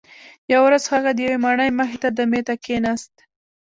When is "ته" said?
2.03-2.09, 2.47-2.53